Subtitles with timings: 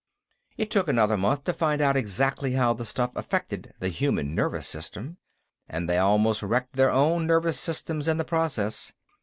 [0.57, 4.65] It took another month to find out exactly how the stuff affected the human nervous
[4.65, 5.17] system,
[5.69, 8.93] and they almost wrecked their own nervous systems in the process.